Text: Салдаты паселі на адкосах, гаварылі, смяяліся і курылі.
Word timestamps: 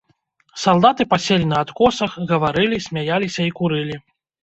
Салдаты 0.61 1.07
паселі 1.11 1.45
на 1.53 1.57
адкосах, 1.67 2.17
гаварылі, 2.35 2.83
смяяліся 2.89 3.41
і 3.49 3.57
курылі. 3.63 4.05